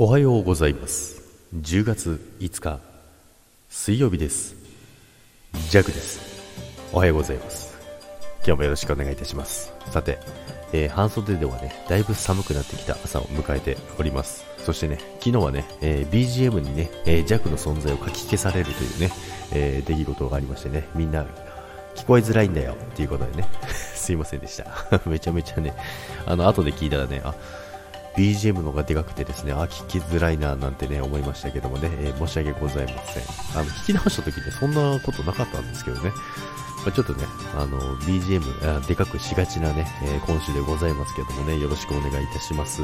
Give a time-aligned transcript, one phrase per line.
[0.00, 1.20] おはようございます。
[1.56, 2.78] 10月5日
[3.68, 4.54] 水曜日です。
[5.70, 6.20] ジャグです。
[6.92, 7.76] おはようございます。
[8.46, 9.72] 今日もよろしくお願いいたします。
[9.90, 10.20] さて、
[10.72, 14.44] えー、半袖ではねだいぶ寒くなってきた朝を迎えております。
[14.58, 19.10] そしてね昨日はね、えー、BGM にね、えー、ジャグの存在をかき消されるというね、
[19.52, 21.26] え出来事がありましてねみんな
[21.96, 24.66] 聞こえづらいんだよっていうことでね すいませんでした。
[25.10, 25.74] めちゃめちゃね
[26.24, 27.34] あの後で聞いたらねあ
[28.18, 33.22] BGM の方がでかくてですね、あ、聞きづらいななんてね、思いましたけどもね、えー、申し訳ございません。
[33.56, 36.10] あの、聞き直した時ね、そんなことなかったんですけどね、
[36.84, 37.24] まあ、ちょっとね、
[37.54, 42.82] あの、BGM あ、でかくしがちなね、えー、今週でございますけどもね、よろしくお願いいたします。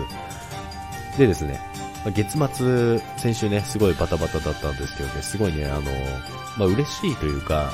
[1.18, 1.60] でですね、
[2.04, 5.82] ま、月末、先週ね、すごいバタバタだったんですけどね、すごいね、あの、
[6.56, 7.72] まあ、嬉しいというか、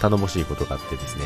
[0.00, 1.24] 頼もしいことがあってですね、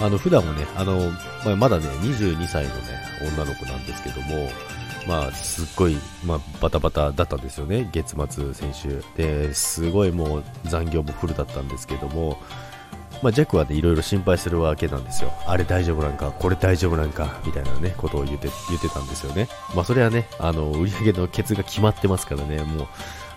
[0.00, 1.12] あの、普段はね、あの、
[1.44, 2.76] まあ、まだね、22歳のね、
[3.22, 4.50] 女の子なんですけども、
[5.06, 9.02] まあ、すっごい、まあ、バタバタだったんですよね、月末、先週。
[9.16, 12.38] で、すごいもう残業もフルだったんですけども、
[13.22, 15.32] まあ、ジャックはね、いろいろ心配するわけなんですよ。
[15.46, 19.48] あれ大丈夫なんか、これ大丈夫なんか、みたいなね、ことを言って、言ってたんですよね。
[19.74, 22.86] まあ、それはね、あの、売り上げのケツが決まってますからね、もう、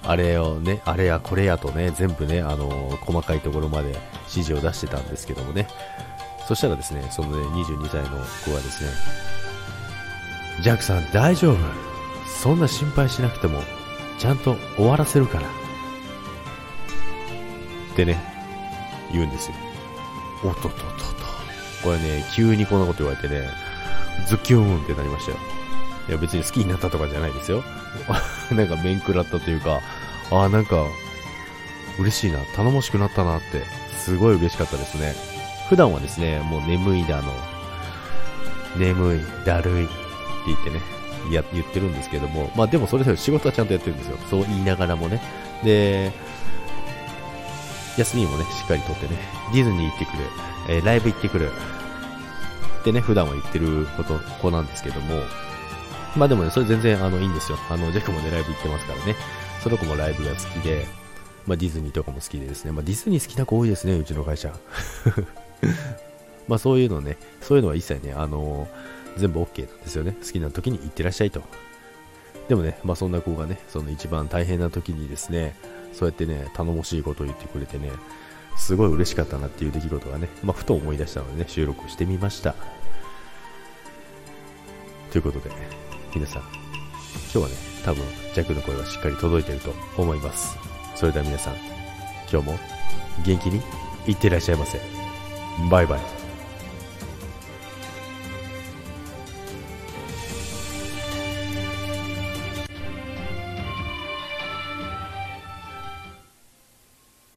[0.06, 2.69] あれをね、あれやこれやとね、全部ね、あの、
[3.02, 3.89] 細かいところまで
[4.30, 5.67] 指示を出してたんですけどもね、
[6.47, 8.09] そしたらですね、そのね、22歳の
[8.45, 8.91] 子はですね、
[10.61, 11.58] ジャックさん大丈夫？
[12.27, 13.61] そんな心配しなくても、
[14.19, 15.47] ちゃんと終わらせるから。
[17.94, 18.19] ってね、
[19.11, 19.55] 言うんですよ。
[20.44, 21.03] おっとっとっとっと。
[21.83, 23.47] これね、急にこんなこと言われてね、
[24.28, 25.38] ズッキューンってなりましたよ。
[26.09, 27.63] いや別に好きになったとかじゃないですよ。
[28.52, 29.80] なんか面食らったというか、
[30.31, 30.83] ああなんか、
[31.97, 33.63] 嬉しいな、頼もしくなったなって、
[33.97, 35.33] すごい嬉しかったですね。
[35.69, 37.31] 普段はですね、もう眠いだの、
[38.78, 39.94] 眠い、だるいって
[40.47, 40.81] 言ってね、
[41.30, 44.17] いや、言ってるんですけども、まあでもそれぞれ仕事はちゃんとやってるんですよ。
[44.30, 45.22] そう言いながらもね。
[45.64, 46.11] で、
[47.97, 49.18] 休みもね、しっかりとってね、
[49.53, 50.18] ディズニー行ってくる、
[50.69, 51.51] えー、ライブ行ってくる、
[52.81, 55.22] ってね、普段は言ってること、子なんですけども、
[56.16, 57.57] まあでもね、それ全然あの、いいんですよ。
[57.69, 59.16] あの、ジャックもね、ライブ行ってますからね。
[59.63, 60.85] その子もライブが好きで、
[61.47, 64.53] まあディズニーとかも好きでですね、まあディズニー好きな子多いですね、うちの会社。
[66.47, 70.16] まあそういうのね、そういうのは一切ね、あのー、全部 OK なんですよね。
[70.22, 71.41] 好きな時に行ってらっしゃいと。
[72.47, 75.56] でもね、まあそんな子がね、その一番大変な時にですね、
[75.94, 77.91] そうやってね、頼もしいことを言ってくれてね、
[78.57, 82.56] すごい嬉しかったなっていう出来事がね、まあふと思い出したのでね、収録してみました。
[85.12, 85.51] ということで、
[86.13, 86.50] 皆さん、今
[87.31, 88.03] 日はね、多分、
[88.34, 90.57] 弱の声はしっかり届いてると思います。
[90.95, 91.56] それでは皆さん、
[92.31, 92.59] 今日も
[93.25, 93.62] 元気に
[94.07, 95.03] いってらっしゃいませ。
[95.69, 96.22] バイバイ。